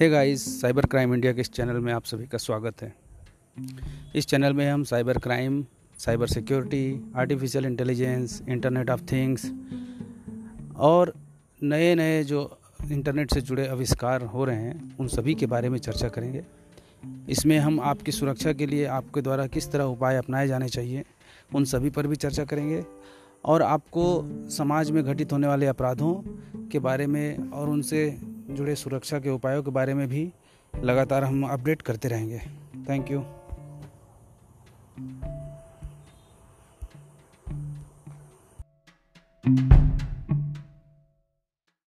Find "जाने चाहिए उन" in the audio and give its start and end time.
20.48-21.64